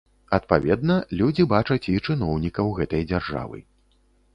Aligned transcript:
Адпаведна, 0.37 0.95
людзі 1.21 1.47
бачаць 1.53 1.87
і 1.95 2.01
чыноўнікаў 2.05 2.77
гэтай 2.83 3.11
дзяржавы. 3.13 3.67